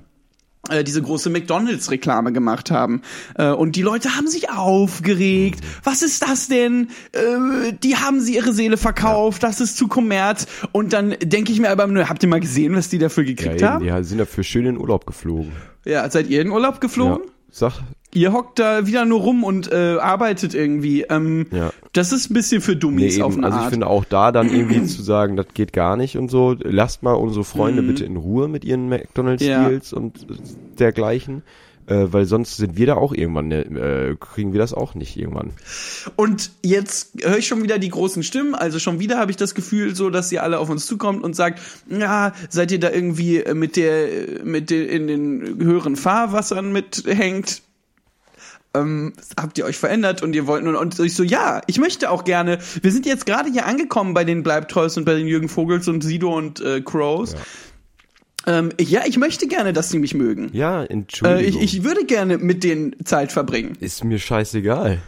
[0.69, 3.01] äh, diese große McDonalds-Reklame gemacht haben.
[3.35, 5.61] Äh, und die Leute haben sich aufgeregt.
[5.83, 6.89] Was ist das denn?
[7.13, 9.43] Äh, die haben sie ihre Seele verkauft.
[9.43, 10.45] Das ist zu Kommerz.
[10.71, 13.29] Und dann denke ich mir aber nur, habt ihr mal gesehen, was die dafür Ja,
[13.33, 13.85] gekriegt eben, haben?
[13.85, 15.51] die sind dafür schön in Urlaub geflogen.
[15.85, 17.23] Ja, seid ihr in Urlaub geflogen?
[17.25, 17.31] Ja.
[17.51, 17.81] Sag,
[18.13, 21.03] Ihr hockt da wieder nur rum und äh, arbeitet irgendwie.
[21.03, 21.71] Ähm, Ja.
[21.93, 23.43] Das ist ein bisschen für Nee, Dummies auf eben.
[23.43, 23.73] eine Also ich Art.
[23.73, 26.55] finde auch da dann irgendwie zu sagen, das geht gar nicht und so.
[26.63, 27.87] Lasst mal unsere Freunde Mhm.
[27.87, 29.69] bitte in Ruhe mit ihren McDonalds Ja.
[29.93, 30.25] Und
[30.79, 31.43] dergleichen.
[31.87, 35.51] Äh, weil sonst sind wir da auch irgendwann, äh, kriegen wir das auch nicht irgendwann.
[36.17, 38.55] Und jetzt höre ich schon wieder die großen Stimmen.
[38.55, 41.33] Also schon wieder habe ich das Gefühl, so dass ihr alle auf uns zukommt und
[41.33, 46.73] sagt, ja, seid ihr da irgendwie äh, mit der, mit der in den höheren Fahrwassern
[46.73, 47.61] mithängt?
[48.73, 52.11] Ähm, habt ihr euch verändert und ihr wollt nun und ich so ja ich möchte
[52.11, 55.47] auch gerne wir sind jetzt gerade hier angekommen bei den Bleibtrolls und bei den Jürgen
[55.47, 57.35] Vogels und Sido und äh, Crows
[58.47, 61.61] ähm, ja ich möchte gerne dass sie mich mögen Ja, äh, Entschuldigung.
[61.61, 64.99] ich, ich würde gerne mit denen Zeit verbringen Ist mir scheißegal.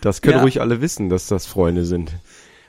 [0.00, 0.42] Das können Ja.
[0.42, 2.12] ruhig alle wissen, dass das Freunde sind.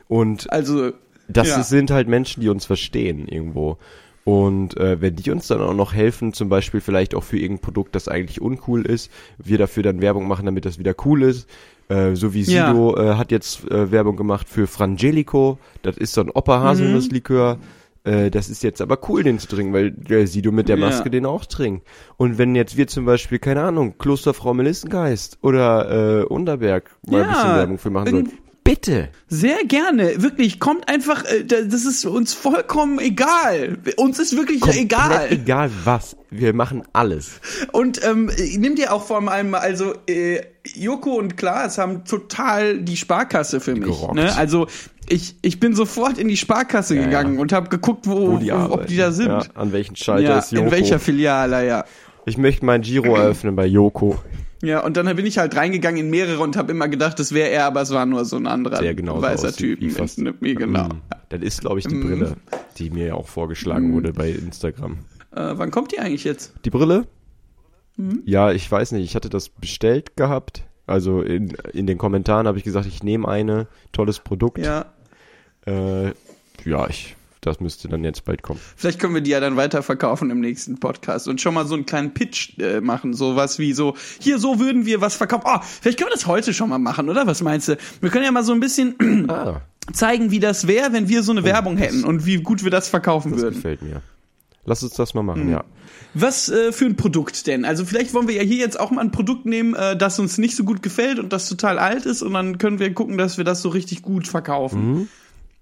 [0.08, 0.92] Und also
[1.30, 1.64] das ja.
[1.64, 3.78] sind halt Menschen, die uns verstehen irgendwo.
[4.24, 7.62] Und äh, wenn die uns dann auch noch helfen, zum Beispiel vielleicht auch für irgendein
[7.62, 11.48] Produkt, das eigentlich uncool ist, wir dafür dann Werbung machen, damit das wieder cool ist.
[11.88, 12.68] Äh, so wie Ja.
[12.68, 15.58] Sido äh, hat jetzt äh, Werbung gemacht für Frangelico.
[15.82, 17.58] Das ist so ein Opa-Haselnuss-Likör.
[18.04, 20.88] Äh, das ist jetzt aber cool, den zu trinken, weil der Sido mit der Ja.
[20.88, 21.88] Maske den auch trinkt.
[22.18, 27.30] Und wenn jetzt wir zum Beispiel, keine Ahnung, Klosterfrau Melissengeist oder äh, Unterberg mal ein
[27.30, 28.32] Ja, bisschen Werbung für machen sollen.
[28.64, 29.10] Bitte!
[29.28, 30.60] Sehr gerne, wirklich.
[30.60, 33.80] Kommt einfach, äh, da- das ist uns vollkommen egal.
[33.98, 35.28] Uns ist wirklich Komplett egal.
[35.32, 36.16] Egal was.
[36.30, 37.42] Wir machen alles.
[37.74, 40.42] Und ähm, nimm dir auch vor allem, also äh,
[40.76, 44.00] Joko und Klaas haben total die Sparkasse für mich.
[44.14, 44.34] Ne?
[44.38, 44.68] Also
[45.12, 47.42] ich, ich bin sofort in die Sparkasse Ja, gegangen ja.
[47.42, 49.28] und habe geguckt, wo, Wo die wo, ob die da sind.
[49.28, 50.66] Ja, an welchen Schalter ist Joko.
[50.66, 51.86] in welcher Filiale, ja.
[52.26, 54.18] ich möchte mein Giro eröffnen bei Joko.
[54.64, 57.50] Ja, und dann bin ich halt reingegangen in mehrere und habe immer gedacht, das wäre
[57.50, 60.38] er, aber es war nur so ein anderer Der genauso weißer aussieht Typ.
[60.40, 60.86] wie genau.
[60.86, 62.02] Mm, Das ist, glaube ich, die Mm.
[62.08, 62.36] Brille,
[62.78, 65.00] die mir ja auch vorgeschlagen wurde bei Instagram.
[65.36, 66.54] Äh, wann kommt die eigentlich jetzt?
[66.64, 67.08] Die Brille?
[67.98, 68.22] Mhm.
[68.26, 69.04] Ja, ich weiß nicht.
[69.04, 70.64] Ich hatte das bestellt gehabt.
[70.86, 73.68] Also in, in den Kommentaren habe ich gesagt, ich nehme eine.
[73.94, 74.60] Tolles Produkt.
[74.60, 74.86] Ja.
[75.66, 76.08] Äh,
[76.66, 78.60] ja, ich, das müsste dann jetzt bald kommen.
[78.76, 81.86] Vielleicht können wir die ja dann weiterverkaufen im nächsten Podcast und schon mal so einen
[81.86, 85.44] kleinen Pitch äh, machen, sowas wie so, hier, so würden wir was verkaufen.
[85.48, 87.26] Oh, vielleicht können wir das heute schon mal machen, oder?
[87.28, 87.78] Was meinst du?
[88.00, 88.96] Wir können ja mal so ein bisschen
[89.30, 89.62] Ah,
[89.94, 92.72] zeigen, wie das wäre, wenn wir so eine Werbung das- hätten und wie gut wir
[92.72, 93.56] das verkaufen das würden.
[93.56, 94.02] gefällt mir.
[94.64, 95.64] Lass uns das mal machen, ja.
[96.14, 97.66] Was äh, für ein Produkt denn?
[97.66, 100.38] Also vielleicht wollen wir ja hier jetzt auch mal ein Produkt nehmen, äh, das uns
[100.38, 103.38] nicht so gut gefällt und das total alt ist und dann können wir gucken, dass
[103.40, 104.92] wir das so richtig gut verkaufen.
[104.92, 105.08] Mhm.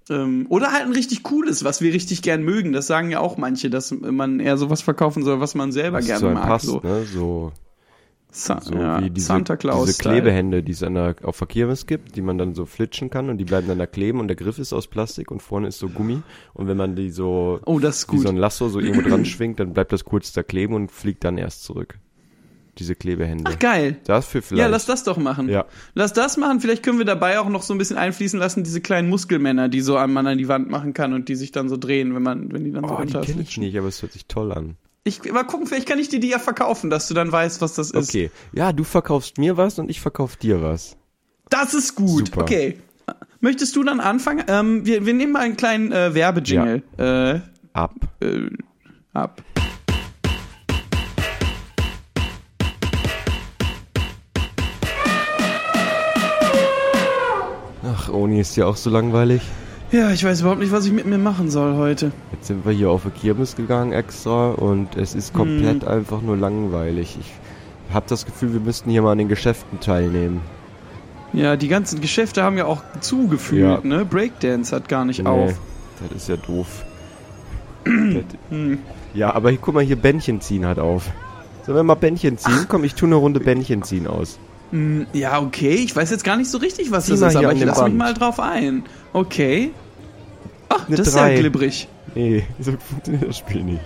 [0.10, 2.74] Ähm, oder halt ein richtig cooles, was wir richtig gern mögen.
[2.74, 6.32] Das sagen ja auch manche, dass man eher sowas verkaufen soll, was man selber gerne
[6.34, 6.48] mag.
[6.48, 7.04] passt, so ne?
[7.06, 7.52] So,
[8.32, 9.88] Sa so ja, wie diese, Santa Claus.
[9.88, 13.10] diese Klebehände, die es an der, auf der Kirmes gibt, die man dann so flitschen
[13.10, 15.68] kann und die bleiben dann da kleben und der Griff ist aus Plastik und vorne
[15.68, 16.22] ist so Gummi
[16.54, 18.26] und wenn man die so Oh, das ist wie gut.
[18.26, 21.24] so ein Lasso so irgendwo dran schwingt, dann bleibt das kurz da kleben und fliegt
[21.24, 21.98] dann erst zurück.
[22.80, 23.44] Diese Klebehände.
[23.46, 23.98] Ach, geil.
[24.06, 24.62] Dafür vielleicht.
[24.62, 25.50] Ja, lass das doch machen.
[25.50, 25.66] Ja.
[25.96, 26.62] Lass das machen.
[26.62, 29.82] Vielleicht können wir dabei auch noch so ein bisschen einfließen lassen, diese kleinen Muskelmänner, die
[29.82, 32.24] so an man an die Wand machen kann und die sich dann so drehen, wenn
[32.24, 34.28] man, wenn die dann so Oh, die runter kenne ich nicht, aber es hört sich
[34.28, 34.78] toll an.
[35.04, 37.74] Ich mal gucken, vielleicht kann ich dir die ja verkaufen, dass du dann weißt, was
[37.74, 38.10] das ist.
[38.10, 38.32] Okay.
[38.54, 40.96] Ja, du verkaufst mir was und ich verkauf dir was.
[41.50, 42.28] Das ist gut.
[42.28, 42.42] Super.
[42.42, 42.78] Okay.
[43.42, 44.46] Möchtest du dann anfangen?
[44.48, 46.84] Ähm, wir, wir nehmen mal einen kleinen äh, Werbejingle
[47.74, 47.96] Ab.
[48.22, 48.50] äh, äh,
[49.14, 49.42] ab.
[58.10, 59.42] Ach, Oni ist ja auch so langweilig.
[59.92, 62.12] Ja, ich weiß überhaupt nicht, was ich mit mir machen soll heute.
[62.32, 65.38] Jetzt sind wir hier auf eine Kirmes gegangen extra und es ist Hm.
[65.40, 67.18] komplett einfach nur langweilig.
[67.20, 70.42] Ich habe das Gefühl, wir müssten hier mal an den Geschäften teilnehmen.
[71.34, 73.80] Ja, die ganzen Geschäfte haben ja auch zugefühlt, Ja.
[73.84, 74.06] ne?
[74.06, 75.54] Breakdance hat gar nicht Nee, auf.
[76.02, 76.68] Das ist ja doof.
[79.14, 81.10] ja, aber hier, guck mal, hier Bändchen ziehen hat auf.
[81.66, 82.66] Sollen wir mal Bändchen ziehen?
[82.68, 84.40] Komm, ich tue eine Runde Bändchen ziehen aus.
[84.72, 85.76] Hm, Ja, okay.
[85.76, 87.98] Ich weiß jetzt gar nicht so richtig, was das ist, aber ich lasse mich Band.
[87.98, 88.84] mal drauf ein.
[89.14, 89.72] Okay.
[90.70, 91.88] Ach, Eine das ist ja glibberig.
[92.16, 93.82] Nee, so funktioniert das Spiel nicht.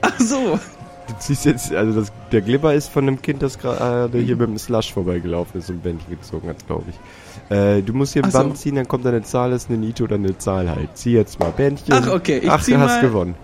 [0.00, 0.58] Ach so.
[1.06, 4.48] Du ziehst jetzt, also das, der Glibber ist von einem Kind, das gerade hier mit
[4.48, 7.54] dem Slush vorbeigelaufen ist und Bändchen gezogen hat, glaube ich.
[7.54, 8.38] Äh, du musst hier ein Ach so.
[8.38, 10.88] Band ziehen, dann kommt eine Zahl, ist eine Niete oder eine Zahl halt.
[10.96, 11.92] Zieh jetzt mal Bändchen.
[11.92, 13.34] Ach, okay, ich Ach, zieh du hast mal- gewonnen.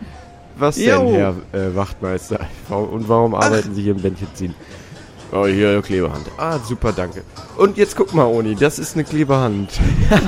[0.56, 1.12] Was denn, Jo.
[1.12, 2.40] Herr äh, Wachtmeister?
[2.70, 4.54] Und warum arbeiten Sie hier im Bändchen ziehen?
[5.32, 6.26] Oh, hier, Klebehand.
[6.38, 7.22] Ah, super, danke.
[7.56, 9.70] Und jetzt guck mal, Oni, das ist eine Klebehand.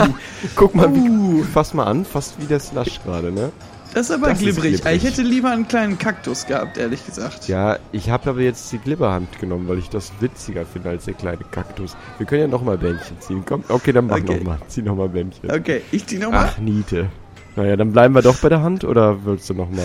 [0.56, 1.40] guck mal, Uh.
[1.40, 3.50] wie, fass mal an, fast wie der Slush gerade, ne?
[3.94, 4.70] Das ist aber Das ist glibberig.
[4.74, 4.96] glibberig.
[4.96, 7.46] Ich hätte lieber einen kleinen Kaktus gehabt, ehrlich gesagt.
[7.48, 11.14] Ja, ich habe aber jetzt die Glibberhand genommen, weil ich das witziger finde als der
[11.14, 11.94] kleine Kaktus.
[12.16, 13.42] Wir können ja nochmal Bändchen ziehen.
[13.46, 14.24] Komm, okay, dann mach Okay.
[14.32, 14.58] noch nochmal.
[14.68, 15.50] Zieh nochmal Bändchen.
[15.50, 16.50] Okay, ich zieh nochmal.
[16.54, 17.10] Ach, Niete.
[17.54, 19.84] Naja, dann bleiben wir doch bei der Hand oder willst du nochmal?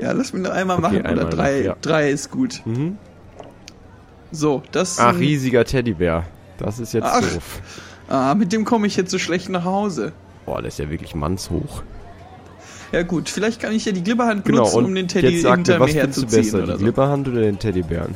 [0.00, 1.06] Ja, lass mich noch einmal Okay, machen.
[1.06, 1.58] einmal Oder drei.
[1.58, 1.76] noch, ja.
[1.82, 2.62] Drei ist gut.
[2.64, 2.96] Mhm.
[4.34, 4.98] So, das.
[4.98, 6.24] Ach, riesiger Teddybär.
[6.58, 7.20] Das ist jetzt Ach.
[7.20, 7.60] doof.
[8.08, 10.12] Ah, mit dem komme ich jetzt so schlecht nach Hause.
[10.44, 11.82] Boah, der ist ja wirklich mannshoch.
[12.92, 15.56] Ja gut, vielleicht kann ich ja die Glibberhand Genau, benutzen, um den Teddy jetzt sag
[15.56, 16.84] hinter mir, was mir findest du herzuziehen besser, oder die so.
[16.84, 18.14] Glibberhand oder den Teddybären?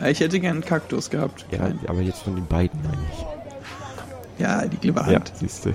[0.00, 1.44] Ja, ich hätte gern einen Kaktus gehabt.
[1.50, 4.40] Ja, aber jetzt von den beiden meine ich.
[4.40, 5.32] Ja, die Ja, Glibberhand.
[5.36, 5.72] siehst du.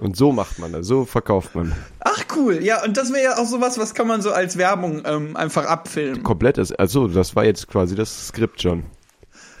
[0.00, 1.72] Und so macht man das, so verkauft man.
[2.00, 5.02] Ach cool, ja, und das wäre ja auch sowas, was kann man so als Werbung
[5.06, 6.22] ähm, einfach abfilmen.
[6.22, 8.84] Komplett ist, also das war jetzt quasi das Skript schon.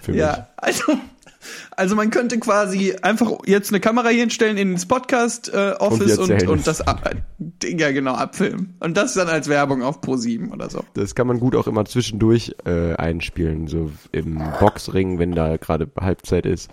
[0.02, 0.20] Für mich.
[0.20, 0.82] Ja, also,
[1.70, 6.28] also man könnte quasi einfach jetzt eine Kamera hier hinstellen in ins Podcast-Office Und und,
[6.28, 6.64] wir erzählen und, es.
[6.64, 8.74] das ab- Ding ja genau abfilmen.
[8.80, 10.84] Und das dann als Werbung auf Pro7 oder so.
[10.94, 15.88] Das kann man gut auch immer zwischendurch äh, einspielen, so im Boxring, wenn da gerade
[15.98, 16.70] Halbzeit ist.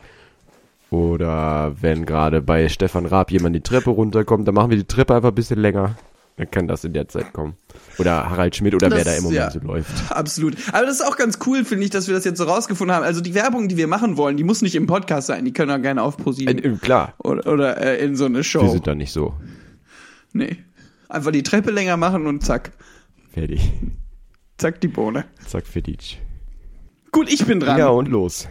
[0.93, 5.15] Oder wenn gerade bei Stefan Raab jemand die Treppe runterkommt, dann machen wir die Treppe
[5.15, 5.95] einfach ein bisschen länger.
[6.37, 7.55] Dann kann das in der Zeit kommen.
[7.99, 9.51] Oder Harald Schmidt oder wer Das- da im Moment ja.
[9.51, 9.91] so läuft.
[10.11, 10.55] Absolut.
[10.71, 13.03] Aber das ist auch ganz cool, finde ich, dass wir das jetzt so rausgefunden haben.
[13.03, 15.45] Also die Werbung, die wir machen wollen, die muss nicht im Podcast sein.
[15.45, 18.37] Die können auch gerne auf Äh, Pro7 äh, klar, oder, oder äh, in so eine
[18.37, 18.67] wir Show.
[18.69, 19.33] sind da nicht so
[20.33, 20.57] Nee.
[21.09, 22.71] Einfach die Treppe länger machen und zack.
[23.31, 23.71] fertig.
[24.57, 25.25] Zack, die Bohne.
[25.45, 26.15] Zack, Feditsch.
[27.11, 27.77] Gut, ich bin dran.
[27.77, 28.47] Ja, und los.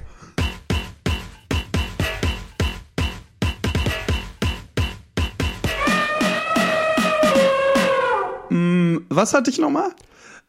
[9.17, 9.91] Was hatte ich nochmal?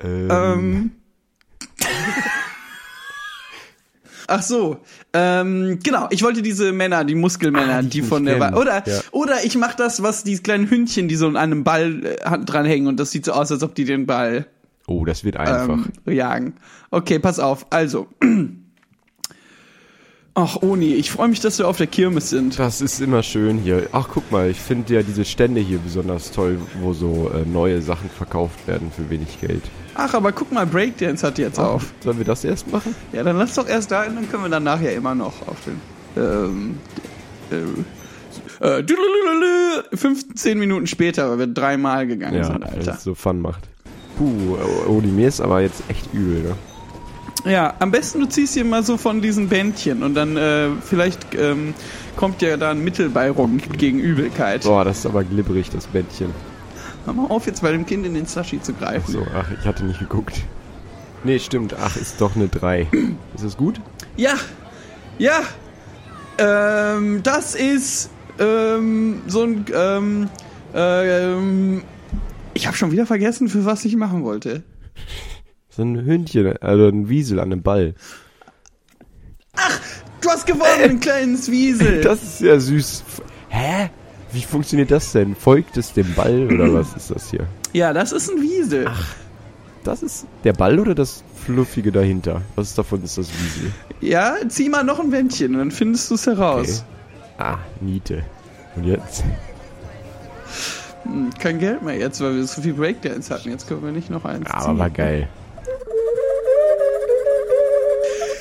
[0.03, 0.91] Ähm, Ähm.
[4.27, 4.77] Ach so,
[5.11, 6.07] ähm, genau.
[6.09, 9.01] Ich wollte diese Männer, die Muskelmänner, Ah, die die, von der Wa- oder Ja.
[9.11, 12.87] oder ich mach das, was die kleinen Hündchen, die so an einem Ball äh, dranhängen
[12.87, 14.45] und das sieht so aus, als ob die den Ball
[14.87, 15.67] oh, das wird einfach.
[16.05, 16.53] ähm, jagen.
[16.89, 17.67] Okay, pass auf.
[17.69, 18.07] Also,
[20.35, 22.57] ach Oni, ich freue mich, dass wir auf der Kirmes sind.
[22.59, 23.87] Das ist immer schön hier.
[23.91, 27.81] Ach, guck mal, ich finde ja diese Stände hier besonders toll, wo so äh, neue
[27.81, 29.63] Sachen verkauft werden für wenig Geld.
[29.95, 31.93] Ach, aber guck mal, Breakdance hat jetzt auf.
[32.03, 32.95] Sollen wir das erst machen?
[33.11, 35.79] Ja, dann lass doch erst da, dann können wir dann nachher immer noch auf den.
[36.15, 36.77] Ähm,
[37.51, 37.55] äh,
[38.65, 42.93] äh, düdelülülü, 15 Minuten später, weil wir dreimal gegangen Ja, sind, Alter.
[42.93, 43.67] es so Fun macht.
[44.17, 46.55] Puh, oh, die mir ist aber jetzt echt übel, ne?
[47.45, 51.35] Ja, am besten du ziehst hier mal so von diesen Bändchen und dann äh, vielleicht
[51.35, 51.73] ähm,
[52.15, 54.63] kommt ja da ein Mittel bei rum gegen Übelkeit.
[54.63, 56.33] Boah, das ist aber glibberig, das Bettchen.
[57.05, 59.11] Hör mal auf, jetzt bei dem Kind in den Sashi zu greifen.
[59.11, 60.41] So, ach, ich hatte nicht geguckt.
[61.25, 61.75] Nee, stimmt.
[61.77, 62.87] Ach, ist doch eine 3.
[63.35, 63.79] Ist das gut?
[64.15, 64.35] Ja,
[65.17, 65.41] ja.
[66.37, 69.65] Ähm, das ist ähm, so ein.
[69.73, 70.29] Ähm,
[70.73, 71.83] ähm,
[72.55, 74.63] ich habe schon wieder vergessen, für was ich machen wollte.
[75.75, 77.95] So ein Hündchen, also ein Wiesel an einem Ball.
[80.21, 82.01] Du hast gewonnen, ein kleines Wiesel.
[82.03, 83.03] Das ist ja süß.
[83.49, 83.89] Hä?
[84.31, 85.35] Wie funktioniert das denn?
[85.35, 87.45] Folgt es dem Ball oder was ist das hier?
[87.73, 88.87] ja, das ist ein Wiesel.
[89.83, 92.41] Das ist der Ball oder das Fluffige dahinter?
[92.55, 93.71] Was davon ist das Wiesel?
[93.99, 96.85] Ja, zieh mal noch ein Bändchen und dann findest du es heraus.
[97.37, 98.23] Ah, Niete.
[98.75, 99.23] Und jetzt?
[101.03, 103.49] Hm, Kein Geld mehr jetzt, weil wir so viel Breakdance hatten.
[103.49, 104.77] Jetzt können wir nicht noch eins Aber ziehen.
[104.79, 105.27] war geil.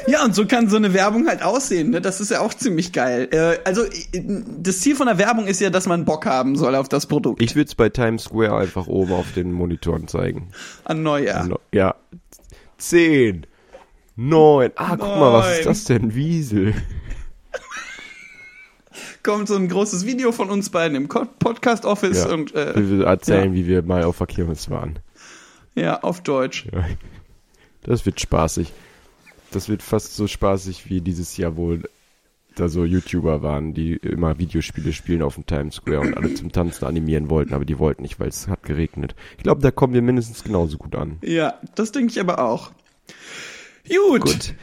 [0.09, 1.91] Ja, und so kann so eine Werbung halt aussehen.
[1.91, 2.01] Ne?
[2.01, 3.29] Das ist ja auch ziemlich geil.
[3.31, 3.83] Äh, also
[4.59, 7.41] das Ziel von der Werbung ist ja, dass man Bock haben soll auf das Produkt.
[7.43, 10.49] Ich würde es bei Times Square einfach oben auf den Monitoren zeigen.
[10.85, 11.47] An Neujahr.
[11.47, 11.95] No- Ja.
[12.79, 13.47] Zehn.
[14.17, 14.71] Neun.
[14.77, 15.65] Ah, guck mal, was ist Neun.
[15.67, 16.15] das denn?
[16.15, 16.75] Wiesel.
[19.23, 22.33] Kommt so ein großes Video von uns beiden im Podcast-Office Ja.
[22.35, 24.99] und äh, Wir erzählen, wie wir mal auf der Kirmes waren.
[25.77, 26.67] ja, auf Deutsch.
[26.73, 26.85] Ja.
[27.85, 28.73] Das wird spaßig.
[29.53, 31.77] Das wird fast so spaßig wie dieses Jahr, wo
[32.57, 36.53] da so YouTuber waren, die immer Videospiele spielen auf dem Times Square und alle zum
[36.53, 39.15] Tanzen animieren wollten, aber die wollten nicht, weil es hat geregnet.
[39.38, 41.17] Ich glaube, da kommen wir mindestens genauso gut an.
[41.23, 42.71] Ja, das denke ich aber auch.
[43.88, 44.21] Gut.
[44.23, 44.55] Gut.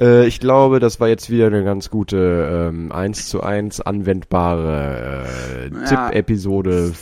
[0.00, 5.26] Äh, ich glaube, das war jetzt wieder eine ganz gute ähm, 1 zu 1 anwendbare
[5.26, 5.84] äh, Ja.
[6.10, 6.92] Tipp-Episode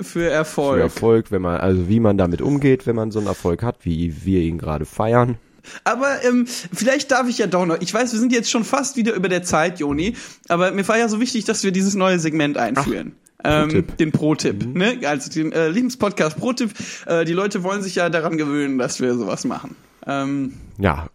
[0.00, 0.76] Für Erfolg.
[0.76, 3.84] für Erfolg, wenn man, also wie man damit umgeht, wenn man so einen Erfolg hat,
[3.84, 5.36] wie wir ihn gerade feiern.
[5.84, 7.80] Aber ähm, vielleicht darf ich ja doch noch.
[7.80, 10.16] Ich weiß, wir sind jetzt schon fast wieder über der Zeit, Joni.
[10.48, 13.12] Aber mir war ja so wichtig, dass wir dieses neue Segment einführen.
[13.44, 13.96] ähm, Pro-Tipp.
[13.98, 14.98] den Pro-Tipp, ne?
[15.04, 16.70] Also den äh, Lebenspodcast Pro-Tipp.
[17.06, 19.76] Äh, die Leute wollen sich ja daran gewöhnen, dass wir sowas machen.
[20.06, 21.08] Ähm, Ja,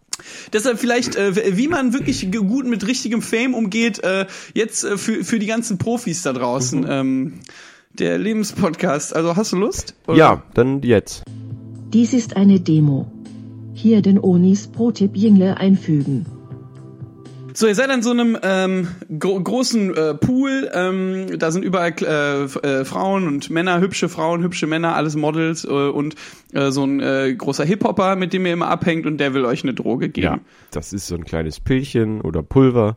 [0.52, 5.24] Deshalb vielleicht, äh, wie man wirklich gut mit richtigem Fame umgeht, äh, jetzt äh, für,
[5.24, 6.86] für die ganzen Profis da draußen.
[6.88, 7.40] Ähm,
[7.92, 9.14] der Lebenspodcast.
[9.14, 9.94] Also hast du Lust?
[10.06, 10.16] Oder?
[10.16, 11.24] ja, dann jetzt.
[11.92, 13.10] Dies ist eine Demo.
[13.72, 16.26] Hier den Onis Pro-Tipp Jingle einfügen.
[17.52, 20.70] So, ihr seid an so einem ähm, gro großen äh, Pool.
[20.72, 25.64] Ähm, da sind überall äh, äh, Frauen und Männer, hübsche Frauen, hübsche Männer, alles Models
[25.64, 26.14] äh, und
[26.52, 29.62] äh, so ein äh, großer Hip-Hopper, mit dem ihr immer abhängt und der will euch
[29.62, 30.24] eine Droge geben.
[30.24, 32.96] Ja, das ist so ein kleines Pillchen oder Pulver.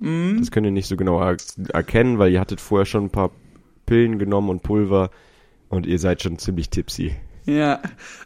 [0.00, 1.36] Das könnt ihr nicht so genau er
[1.72, 3.32] erkennen, weil ihr hattet vorher schon ein paar
[3.84, 5.10] Pillen genommen und Pulver
[5.68, 7.16] und ihr seid schon ziemlich tipsy.
[7.48, 7.80] Ja,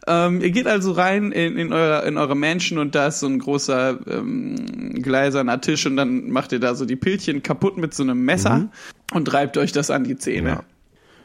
[0.09, 3.29] ähm, ihr geht also rein in, in, eure, in eure Mansion und da ist so
[3.29, 7.95] ein großer ähm, gleiserner Tisch und dann macht ihr da so die Pillchen kaputt mit
[7.95, 8.69] so einem Messer
[9.15, 10.49] und reibt euch das an die Zähne.
[10.49, 10.65] Ja.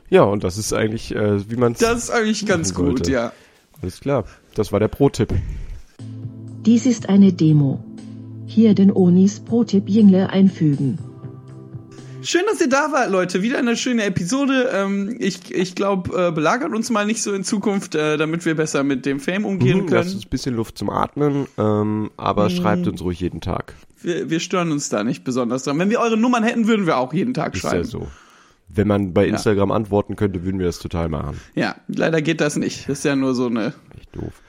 [0.09, 1.79] Ja, und das ist eigentlich, äh, wie man es.
[1.79, 3.11] Das ist eigentlich ganz gut, sollte.
[3.11, 3.33] ja.
[3.81, 4.25] Alles klar.
[4.55, 5.33] Das war der Pro-Tipp.
[6.65, 7.83] Dies ist eine Demo.
[8.45, 10.97] Hier den Onis Pro-Tipp Jingle einfügen.
[12.23, 13.41] Schön, dass ihr da wart, Leute.
[13.41, 14.69] Wieder eine schöne Episode.
[14.73, 18.55] Ähm, ich ich glaube, äh, belagert uns mal nicht so in Zukunft, äh, damit wir
[18.55, 20.15] besser mit dem Fame umgehen Mhm, Lasst können.
[20.17, 23.75] uns ein bisschen Luft zum Atmen, ähm, aber schreibt uns ruhig jeden Tag.
[24.01, 25.79] Wir, wir stören uns da nicht besonders dran.
[25.79, 27.77] Wenn wir eure Nummern hätten, würden wir auch jeden Tag Ist schreiben.
[27.77, 28.07] ja so.
[28.67, 31.39] Wenn man bei Instagram antworten könnte, würden wir das total machen.
[31.55, 32.89] Ja, leider geht das nicht.
[32.89, 33.73] Das ist ja nur so eine.
[33.97, 34.41] Echt doof.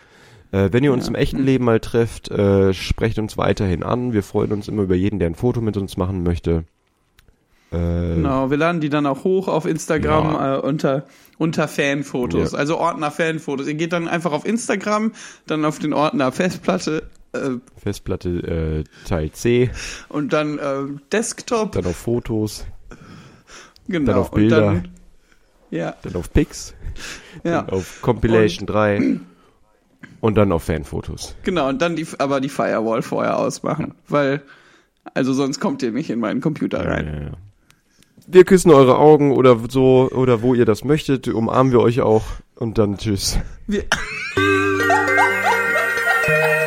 [0.51, 4.13] Äh, wenn ihr uns im echten Leben mal trefft, äh, sprecht uns weiterhin an.
[4.13, 6.65] Wir freuen uns immer über jeden, der ein Foto mit uns machen möchte.
[7.71, 7.77] Äh,
[8.15, 10.57] Genau, wir laden die dann auch hoch auf Instagram Ja.
[10.57, 11.05] äh, unter
[11.39, 12.59] unter Fanfotos, Ja.
[12.59, 13.69] also Ordner Fanfotos.
[13.69, 15.13] Ihr geht dann einfach auf Instagram,
[15.47, 19.71] dann auf den Ordner Festplatte äh, Festplatte äh, Teil C,
[20.09, 22.67] und dann äh, Desktop, dann auf Fotos,
[23.87, 24.07] genau.
[24.13, 24.61] dann auf Und Bilder.
[24.63, 24.89] dann,
[25.71, 26.75] ja, dann auf Pics,
[27.45, 27.63] ja.
[27.63, 29.21] dann auf Compilation 3
[30.21, 31.37] und dann auf Fanfotos.
[31.45, 34.43] Genau, und dann die, aber die Firewall vorher ausmachen, weil,
[35.15, 37.07] also sonst kommt ihr nicht in meinen Computer rein.
[37.07, 37.31] Ja, ja.
[38.31, 42.25] Wir küssen eure Augen oder so, oder wo ihr das möchtet, umarmen wir euch auch
[42.57, 43.39] und dann tschüss.
[43.67, 43.85] Wir